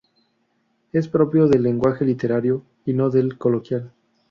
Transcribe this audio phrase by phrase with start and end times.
[0.93, 3.91] Es propio del lenguaje literario y no del coloquial.